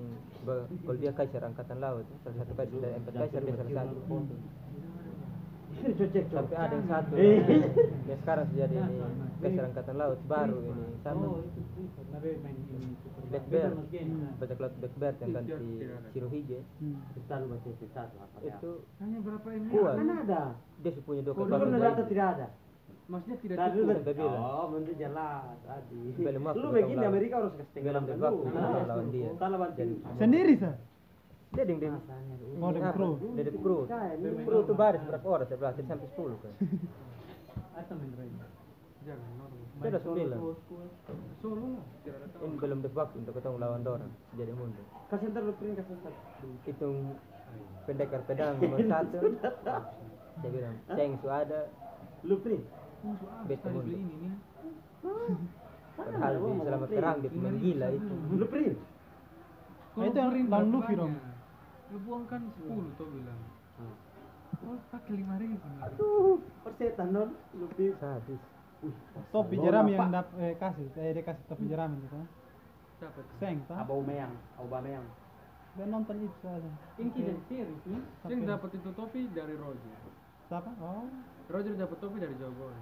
kalau 0.82 0.98
dia 0.98 1.12
kaisar 1.12 1.42
angkatan 1.44 1.78
laut. 1.78 2.06
Salah 2.22 2.38
satu 2.42 2.54
kaisar 2.54 2.78
dari 2.80 2.96
empat 2.98 3.14
kaisar 3.18 3.42
dia 3.42 3.54
salah 3.54 3.74
satu. 3.78 3.98
Cocok 5.82 6.26
sampai 6.30 6.58
ada 6.58 6.76
yang 6.78 6.88
satu. 6.88 7.14
Eh. 7.18 7.38
yang 8.06 8.20
sekarang 8.22 8.46
sudah 8.54 8.68
jadi 8.70 8.76
ini 8.78 8.98
kaisar 9.42 9.64
angkatan 9.66 9.96
laut 9.98 10.20
baru 10.26 10.58
ini 10.62 10.86
sama. 11.02 11.26
Oh, 11.26 11.42
Black 13.32 13.46
Bear. 13.48 13.72
Mas 13.72 13.88
game. 13.90 14.12
Nah. 14.20 14.34
bajak 14.38 14.58
laut 14.60 14.74
Blackbeard 14.78 15.16
yang 15.24 15.32
ganti 15.32 15.54
Shirohige 16.12 16.60
Hmm. 16.84 17.00
Baca 17.16 18.38
itu 18.44 18.72
Hanya 19.00 19.18
berapa 19.24 19.48
ini? 19.56 19.68
kuat. 19.72 19.96
Kan 19.98 20.10
ada. 20.12 20.44
dia 20.84 20.92
punya 21.02 21.22
dua 21.24 21.34
Oh, 21.34 21.46
kekuatan 21.48 22.06
tidak 22.06 22.28
ada? 22.38 22.48
Maksudnya 23.12 23.38
tidak 23.44 23.56
Tadi 23.60 23.76
cukup. 23.76 23.92
lu 23.92 24.14
bilang. 24.16 24.40
Oh, 24.40 24.66
menurut 24.72 24.96
jelas 24.96 25.44
tadi. 25.62 26.00
Lu 26.56 26.68
begini. 26.72 27.04
Amerika 27.04 27.34
harus 27.38 27.52
kasih 27.54 27.72
tenggelam 27.76 28.04
dulu. 28.08 28.48
Nah, 28.50 28.88
lawan 28.88 29.08
dia. 29.12 29.30
Kita 29.30 29.48
lawan 29.48 29.70
Jadi- 29.76 30.00
tim. 30.00 30.16
Sendiri 30.16 30.54
sah. 30.56 30.76
dia 31.52 31.68
ding 31.68 31.84
ding 31.84 31.92
Oh, 32.64 32.72
dengan 32.72 32.96
kru. 32.96 33.20
dia 33.36 33.52
kru 33.52 33.84
kru 33.84 34.58
itu 34.64 34.72
baris 34.72 35.04
berapa 35.04 35.28
orang 35.28 35.44
saya 35.44 35.60
berarti 35.60 35.84
sampai 35.84 36.08
sepuluh 36.08 36.40
kan 36.40 36.54
normal. 37.92 38.48
itu 39.76 39.84
ada 39.84 40.00
sembilan 40.00 40.38
ini 42.40 42.56
belum 42.56 42.80
waktu 42.88 43.16
untuk 43.20 43.34
ketemu 43.36 43.56
lawan 43.60 43.82
dorang 43.84 44.12
jadi 44.32 44.54
mundur 44.54 44.86
Kasih 45.10 45.28
ntar 45.28 45.44
lu 45.44 45.52
print 45.58 45.76
kasih 45.76 45.96
ntar. 46.00 46.14
hitung 46.64 47.20
pendekar 47.84 48.22
pedang 48.24 48.56
nomor 48.56 48.80
satu 48.88 49.18
dia 50.40 50.50
bilang 50.50 50.76
ceng 50.88 51.12
su 51.20 51.28
ada 51.28 51.68
Lu 52.22 52.38
print. 52.40 52.62
Mundur 53.02 53.30
beli 53.82 53.98
ini 53.98 54.16
nih. 54.26 54.34
padahal 55.98 56.34
di 56.38 56.62
selamat 56.62 56.90
perang 56.90 57.18
dia 57.20 57.32
punya 57.34 57.52
gila 57.58 57.88
itu 57.92 58.14
Lu 58.38 58.46
print. 58.48 58.78
Nah, 59.92 60.06
itu 60.08 60.18
yang 60.18 60.48
berapa 60.48 60.72
Luffy 60.72 60.94
dong. 60.96 61.14
Lu 61.92 61.98
buang 62.08 62.24
kan 62.32 62.42
10 62.48 62.96
tuh 62.96 63.08
bilang. 63.12 63.40
Oh, 64.62 64.78
pakai 64.94 65.14
5 65.20 65.42
ribu. 65.42 65.68
Aduh, 65.84 66.38
persetan 66.64 67.10
non. 67.12 67.30
Lu 67.58 67.68
print. 67.76 67.98
sadis 68.00 68.42
Topi 69.30 69.56
Pak. 69.62 69.86
yang 69.94 70.10
dap 70.10 70.28
eh, 70.42 70.58
kasih, 70.58 70.90
eh, 70.98 71.14
dia 71.14 71.22
kasih 71.22 71.44
topi 71.46 71.70
jerami 71.70 72.02
gitu. 72.02 72.18
Siapa 72.98 73.20
tuh? 73.22 73.36
Seng, 73.38 73.62
tah. 73.70 73.86
Abau 73.86 74.02
meyang, 74.02 74.34
Abau 74.58 74.82
meyang. 74.82 75.06
Dia 75.78 75.86
nonton 75.86 76.18
itu 76.18 76.38
saja. 76.42 76.72
Ini 76.98 77.10
dari 77.14 77.42
series 77.46 77.82
nih. 77.86 78.02
Yang 78.26 78.42
dapat 78.50 78.70
itu 78.76 78.90
topi 78.98 79.22
dari 79.32 79.56
Roger. 79.56 79.98
Siapa? 80.50 80.72
Oh. 80.82 81.06
Roger 81.52 81.74
dapat 81.76 81.98
topi 82.00 82.18
dari 82.24 82.36
Jogoy. 82.40 82.76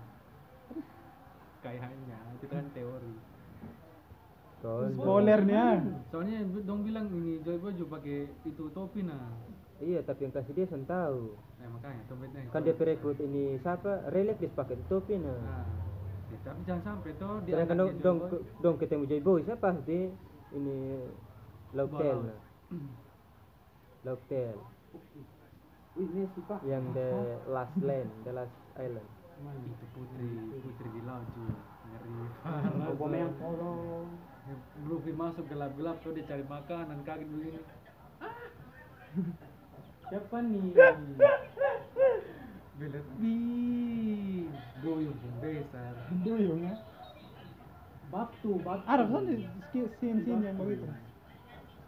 Kayaknya, 1.59 2.17
itu 2.39 2.45
kan 2.47 2.63
teori. 2.71 3.13
Spoilernya. 4.59 5.65
Soalnya 6.11 6.39
dong 6.67 6.83
bilang 6.83 7.07
ini 7.15 7.39
Joy 7.43 7.59
juga 7.79 7.99
pakai 7.99 8.27
itu 8.43 8.63
topi 8.75 9.07
nah. 9.07 9.31
iya 9.79 10.03
tapi 10.03 10.27
yang 10.27 10.35
kasih 10.35 10.51
dia 10.51 10.67
sen 10.67 10.83
tahu 10.83 11.39
Nah 11.55 11.67
makanya 11.71 12.03
topinya. 12.11 12.39
kan 12.51 12.61
dia 12.67 12.75
perekrut 12.75 13.15
ini 13.23 13.55
siapa 13.63 14.11
relic 14.11 14.35
dia 14.43 14.51
pakai 14.51 14.75
topi 14.91 15.15
nah 15.15 15.31
Nah, 15.39 15.63
ya, 16.27 16.37
tapi 16.43 16.59
jangan 16.67 16.83
sampai 16.83 17.11
toh 17.15 17.39
dia 17.47 17.53
sedangkan 17.55 17.77
dong 17.79 17.91
dong, 18.03 18.19
dong 18.59 18.75
ketemu 18.75 19.03
Joy 19.07 19.21
Boy 19.23 19.39
siapa 19.47 19.71
pasti 19.71 20.11
ini 20.51 20.77
lauk 21.71 21.95
tel 21.95 22.19
nah 22.27 22.39
lauk 24.03 24.21
tel 24.27 24.59
yang 26.63 26.83
the 26.95 27.07
last 27.47 27.75
land 27.79 28.09
the 28.23 28.31
last 28.31 28.55
island 28.79 29.07
itu 29.63 29.85
putri 29.95 30.27
putri 30.59 30.87
di 30.91 31.01
laut 31.03 31.23
cuy. 31.31 31.47
ngeri 31.87 32.11
meyang. 33.07 33.33
Luffy 34.83 35.13
masuk 35.13 35.45
gelap-gelap 35.45 36.01
tuh 36.01 36.11
dia 36.11 36.25
cari 36.25 36.43
makanan 36.43 37.05
kaget 37.05 37.27
begini 37.29 37.59
Siapa 40.09 40.37
nih? 40.41 40.73
di 43.19 43.35
goyong 44.81 45.17
pun 45.19 45.33
besar 45.43 45.93
Duyung 46.23 46.63
ya. 46.63 46.75
Batu, 48.09 48.57
batu. 48.63 48.83
Ada 48.89 49.03
kan 49.05 49.21
di 49.27 49.45
ski- 49.69 49.91
scene-scene 50.01 50.41
yang 50.41 50.57
begitu. 50.57 50.87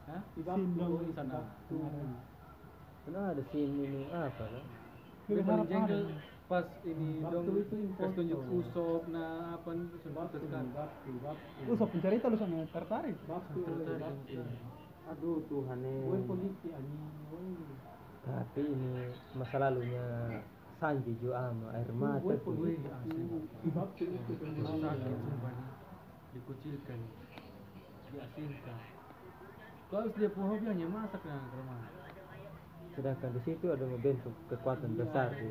Hah? 0.06 0.22
Di 0.38 0.42
Scene 0.46 0.76
batu, 0.78 1.02
di 1.02 1.14
Sana. 1.18 1.40
Kan 3.02 3.14
ada 3.18 3.44
scene 3.50 3.76
ini 3.82 4.02
apa 4.10 4.46
lah 4.46 4.66
Lebih 5.28 5.44
paling 5.44 5.68
jengkel 5.68 6.02
pas 6.46 6.68
ini 6.84 7.24
dong 7.24 7.48
itu 7.56 7.76
pas 7.96 8.12
tunjuk 8.12 8.42
usop 8.52 9.02
nah 9.08 9.56
apa 9.56 9.70
nih 9.72 9.88
batu, 10.12 10.36
batu. 10.44 11.48
Usop 11.72 11.88
pencerita 11.96 12.28
lu 12.28 12.36
sana 12.36 12.68
tertarik. 12.68 13.16
Batu. 13.24 13.64
Aduh, 15.12 15.44
Tuhan 15.48 15.80
Gue 15.80 16.18
eh. 16.20 16.76
anjing. 16.76 17.04
woi. 17.32 17.52
tapi 18.22 18.62
ini 18.64 19.12
masa 19.34 19.58
lalunya 19.58 20.06
Sanji 20.78 21.14
Jo 21.20 21.34
ama 21.34 21.72
air 21.74 21.90
mata 21.92 22.20
Gue 22.22 22.36
tuh 22.40 22.54
Wih, 22.58 22.78
polisi. 22.80 22.88
asli. 22.88 23.24
Batu 23.72 24.04
itu 24.04 24.32
kan 24.36 24.50
Itu 24.52 24.64
sakit 24.78 25.18
sumpah 25.24 25.52
nih. 25.52 25.70
dikucilkan 26.32 27.00
diasinkan 28.12 28.80
Kau 29.88 30.00
harus 30.00 30.14
dia 30.16 30.30
hobi 30.32 30.66
hanya 30.68 30.88
masak 30.88 31.22
nah 31.24 31.44
ke 31.44 31.56
rumah 31.60 31.80
sedangkan 32.96 33.30
di 33.36 33.42
situ 33.48 33.66
ada 33.72 33.86
membentuk 33.88 34.36
kekuatan 34.52 35.00
besar 35.00 35.32
di 35.36 35.48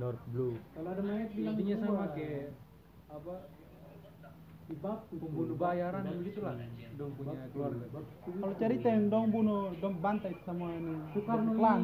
North 0.00 0.22
Blue 0.32 0.56
Kalau 0.74 0.90
ada 0.90 1.02
mayat 1.04 1.30
bilang 1.36 1.54
intinya 1.54 1.76
sama 1.84 2.06
kayak 2.16 2.56
apa 3.12 3.34
di 4.64 4.76
batu. 4.80 5.14
pembunuh 5.20 5.56
bayaran 5.60 6.08
begitulah 6.24 6.56
dong 6.96 7.12
punya 7.20 7.34
keluarga 7.52 7.84
Kalau 8.24 8.54
cerita 8.56 8.88
yang 8.88 9.12
dong 9.12 9.28
bunuh, 9.28 9.76
dong 9.76 10.00
bantai 10.00 10.32
semua 10.48 10.72
ini. 10.72 11.04
Soekarno 11.12 11.52
klan. 11.60 11.80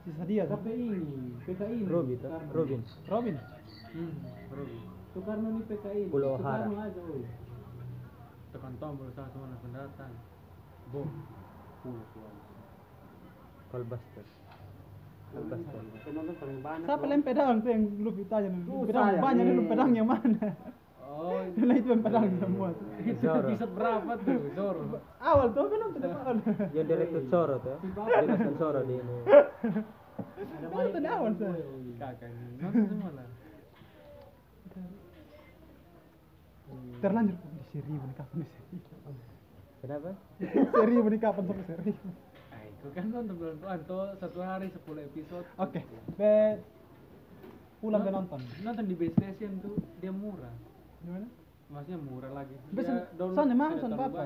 Sisa 0.00 0.24
dia 0.24 0.48
tuh. 0.48 0.56
PKI 0.64 0.86
ini, 0.96 1.34
PKI 1.44 1.76
ini. 1.76 1.90
Robin. 1.92 2.18
Robin 2.56 2.80
Robin. 3.10 3.36
hmm 3.92 4.12
bro 4.48 4.64
Soekarno 5.12 5.46
ini 5.52 5.62
PKI. 5.68 6.00
ini. 6.08 6.12
Pulau 6.12 6.40
woi. 6.40 7.20
tekan 8.56 8.72
tombol 8.80 9.12
saat 9.12 9.28
semua 9.36 9.52
pendatang 9.60 10.16
bom 10.88 11.08
Colbuster 13.76 14.24
Penonton 15.36 16.34
paling 16.40 16.58
banyak. 16.64 16.86
Siapa 16.88 17.04
pedang? 17.20 17.60
Tuh 17.60 17.68
yang 17.68 17.82
lu 18.00 18.10
tanya 18.24 18.48
nih. 18.48 18.62
Pedang 18.88 19.06
banyak 19.20 19.44
nih. 19.44 19.52
lu 19.52 19.62
pedang 19.68 19.90
yang 19.92 20.08
mana? 20.08 20.48
oh 21.12 21.44
Lah 21.44 21.76
itu 21.76 21.88
yang 21.92 22.00
pedang 22.00 22.24
semua. 22.40 22.68
tuh. 22.72 22.86
itu 23.04 23.26
episode 23.28 23.72
berapa 23.76 24.12
tuh? 24.16 24.40
Zoro. 24.56 24.80
Awal 25.20 25.46
tuh 25.52 25.64
kan 25.68 25.78
nonton 25.84 26.00
depan. 26.00 26.36
yang 26.72 26.86
direktur 26.88 27.22
Zoro 27.28 27.56
tuh. 27.60 27.76
Dia 27.84 28.24
nonton 28.24 28.54
Zoro 28.56 28.80
di 28.80 28.94
ini. 28.96 29.14
Ada 30.56 30.66
Nonton 30.72 31.00
mayat 31.04 31.12
awal 31.12 31.32
woi. 31.36 31.92
kakak 32.00 32.28
ini. 32.32 32.56
Nonton 32.56 32.84
semua 32.88 33.10
lah. 33.12 33.28
Terlanjur 37.04 37.36
di 37.36 37.80
nih 37.84 38.12
kapan 38.16 38.36
di 38.40 38.48
seribu. 38.48 38.80
kenapa? 39.84 40.10
Nih 40.40 41.20
kapan 41.20 41.42
sampai 41.44 41.64
seribu. 41.68 42.08
Ah, 42.86 42.88
itu 42.88 42.94
kan 42.94 43.06
nonton 43.10 43.34
bulan 43.34 43.56
tuan 43.58 43.80
tuh 43.84 44.06
satu 44.16 44.38
hari 44.40 44.66
10 44.70 44.78
episode 45.02 45.46
Oke, 45.56 45.80
be 46.14 46.62
pulang 47.76 48.00
be 48.00 48.10
nonton. 48.10 48.40
nonton 48.62 48.84
di 48.84 48.94
base 48.94 49.12
station 49.12 49.58
tuh 49.58 49.74
dia 49.98 50.08
murah 50.08 50.54
Gimana? 51.00 51.26
maksudnya 51.66 51.98
murah 51.98 52.30
lagi 52.32 52.54
download 52.70 53.34
soalnya 53.34 53.56
soalnya 53.74 53.98
terlalu 53.98 54.06
apa? 54.08 54.22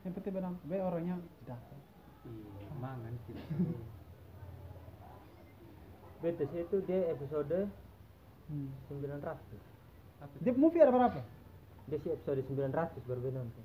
Yang 0.00 0.12
penting 0.14 0.32
be 0.32 0.40
nonton. 0.40 0.64
Be 0.64 0.76
orangnya 0.78 1.14
datang. 1.42 1.80
iya 2.24 2.70
mangan 2.76 3.12
gitu 3.20 3.42
BTS 6.16 6.52
itu 6.64 6.76
dia 6.82 7.00
episode 7.10 7.66
Hmm. 8.46 8.70
900 8.86 9.26
apa 9.26 10.30
Dia 10.38 10.54
movie 10.54 10.78
ada 10.78 10.94
berapa? 10.94 11.18
dia 11.84 11.98
sih 11.98 12.14
episode 12.14 12.46
900 12.46 12.70
baru 13.02 13.30
nonton 13.32 13.64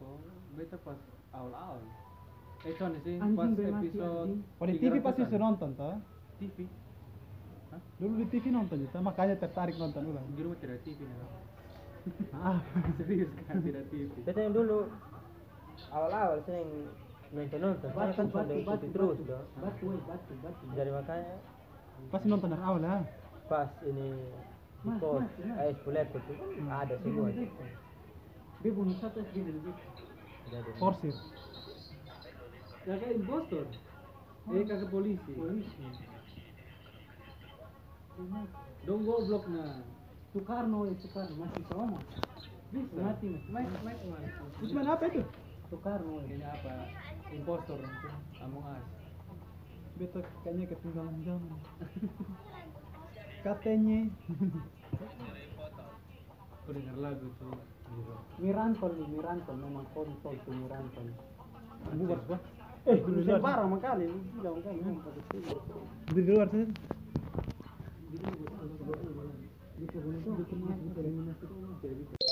oh 0.00 0.16
beta 0.50 0.80
pas 0.80 0.96
awal-awal 1.30 1.84
eh 2.60 2.72
cuman 2.76 2.92
sih 3.00 3.16
pas 3.16 3.48
episode. 3.48 4.32
Oh 4.60 4.66
di 4.68 4.74
TV 4.76 4.94
300-an. 5.00 5.04
pasti 5.04 5.20
sudah 5.24 5.40
nonton 5.40 5.68
toh. 5.76 5.96
TV 6.36 6.56
Dulu 7.96 8.14
di 8.18 8.26
TV 8.28 8.44
nonton 8.50 8.76
juga, 8.82 8.98
makanya 8.98 9.34
tertarik 9.38 9.76
nonton 9.78 10.02
ulang. 10.10 10.26
di 10.34 10.40
rumah 10.42 10.58
tidak 10.58 10.82
TV 10.82 11.00
nih. 11.06 11.18
Ah, 12.32 12.58
serius 12.96 13.30
kan 13.44 13.60
tidak 13.60 13.84
TV 13.92 14.08
Kita 14.24 14.40
yang 14.40 14.56
dulu 14.56 14.88
awal-awal 15.92 16.40
sering 16.48 16.88
nonton-nonton, 17.30 17.88
soalnya 17.94 18.14
kan 18.16 18.26
sudah 18.26 18.56
ikuti 18.56 18.88
terus 18.90 19.18
dong. 19.22 19.46
Batu, 19.62 19.86
batu, 20.08 20.32
batu. 20.42 20.64
Jadi 20.74 20.90
makanya 20.90 21.34
pasti 22.10 22.26
nonton 22.26 22.48
dari 22.50 22.64
awal 22.64 22.80
ya. 22.82 22.96
pas 23.50 23.70
ini 23.82 24.14
Mas, 24.80 24.96
pos 24.96 25.20
mas, 25.20 25.28
mas. 25.36 25.76
Itu 25.76 26.32
ada 26.72 26.94
semua. 27.04 27.28
Dia 28.60 28.70
bunuh 28.72 28.96
satu 28.96 29.20
SD 29.20 29.36
dari 29.44 29.60
situ. 29.60 29.72
Kakak 32.90 33.14
impostor. 33.14 33.66
Eh 34.50 34.66
kakak 34.66 34.90
polisi. 34.90 35.30
polisi 35.38 35.78
Dong 38.82 39.06
goblok 39.06 39.46
na. 39.46 39.78
Soekarno 40.34 40.90
ya 40.90 40.94
Soekarno 40.98 41.34
masih 41.42 41.62
sama 41.70 41.98
Bisa. 42.70 42.98
mati 43.02 43.30
Mike 43.50 43.78
Mike 43.86 44.04
man. 44.10 44.22
Usman 44.62 44.86
apa 44.90 45.06
itu 45.10 45.22
Soekarno 45.70 46.22
ini 46.26 46.42
apa? 46.42 46.86
Impostor 47.30 47.78
Among 48.42 48.66
Us. 48.66 48.86
beta 49.98 50.22
kayaknya 50.46 50.70
ketinggalan 50.70 51.18
zaman 51.26 51.58
katanya 53.46 54.00
Aku 56.62 56.70
dengar 56.72 56.96
lagu 56.98 57.26
tuh. 57.38 57.54
Mirantol 58.38 58.92
nih 58.98 59.08
Mirantol 59.18 59.56
memang 59.58 59.86
kontol 59.94 60.34
tuh 60.46 60.54
Mirantol 60.54 61.06
bubar 61.90 62.20
gua 62.30 62.38
eh 62.88 62.96
dulu 62.96 63.20
parah 63.44 63.66
lu 64.00 64.08
bilang 64.40 64.56
kan 64.64 64.72
di 66.10 66.20
luar 66.24 66.48
sana 66.48 66.64
Bisa 69.80 69.96
bunuh 70.04 70.20
tuh. 71.40 72.29